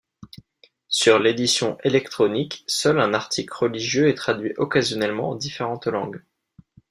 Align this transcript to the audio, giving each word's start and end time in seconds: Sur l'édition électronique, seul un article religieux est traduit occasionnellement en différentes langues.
Sur 0.89 1.19
l'édition 1.19 1.77
électronique, 1.83 2.63
seul 2.65 2.99
un 2.99 3.13
article 3.13 3.53
religieux 3.53 4.07
est 4.09 4.15
traduit 4.15 4.51
occasionnellement 4.57 5.29
en 5.29 5.35
différentes 5.35 5.85
langues. 5.85 6.23